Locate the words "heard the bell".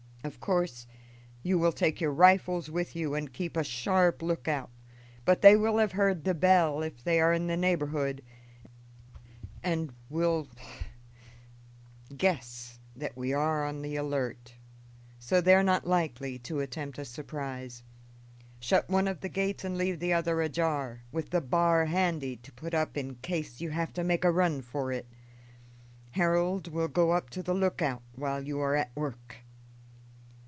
5.93-6.83